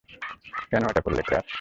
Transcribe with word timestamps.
কেন 0.71 0.83
এটা 0.83 1.01
করলে, 1.01 1.21
ক্র্যাশ? 1.21 1.47